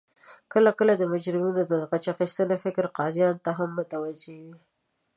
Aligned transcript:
کله 0.53 0.71
کله 0.79 0.93
د 0.97 1.03
مجرمینو 1.13 1.61
د 1.71 1.73
غچ 1.89 2.03
اخستنې 2.13 2.57
فکر 2.65 2.85
قاضیانو 2.97 3.43
ته 3.45 3.51
هم 3.57 3.69
متوجه 3.77 4.31
وي 4.43 4.55